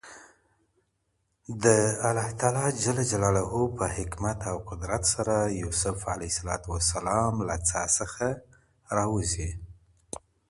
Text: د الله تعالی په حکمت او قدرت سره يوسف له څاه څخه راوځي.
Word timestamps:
د 1.63 1.65
الله 2.07 2.29
تعالی 2.39 3.43
په 3.77 3.85
حکمت 3.97 4.39
او 4.51 4.57
قدرت 4.69 5.03
سره 5.13 5.35
يوسف 5.61 5.97
له 7.47 7.55
څاه 7.69 7.87
څخه 7.99 8.25
راوځي. 8.97 9.49